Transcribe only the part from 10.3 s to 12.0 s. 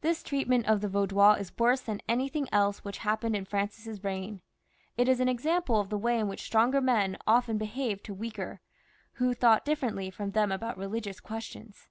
them about religious questions.